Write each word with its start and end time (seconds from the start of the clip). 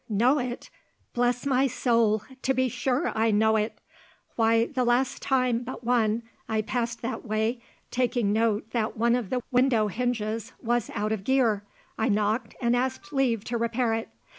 "Know 0.09 0.39
it? 0.39 0.71
Bless 1.13 1.45
my 1.45 1.67
soul, 1.67 2.23
to 2.41 2.55
be 2.55 2.69
sure 2.69 3.15
I 3.15 3.29
know 3.29 3.55
it! 3.55 3.79
Why, 4.35 4.65
the 4.65 4.83
last 4.83 5.21
time 5.21 5.61
but 5.63 5.83
one 5.83 6.23
I 6.49 6.63
passed 6.63 7.03
that 7.03 7.23
way, 7.23 7.61
taking 7.91 8.33
note 8.33 8.71
that 8.71 8.97
one 8.97 9.15
of 9.15 9.29
the 9.29 9.43
window 9.51 9.89
hinges 9.89 10.53
was 10.59 10.89
out 10.95 11.11
of 11.11 11.23
gear, 11.23 11.65
I 11.99 12.09
knocked 12.09 12.55
and 12.59 12.75
asked 12.75 13.13
leave 13.13 13.43
to 13.43 13.59
repair 13.59 13.93
it. 13.93 14.09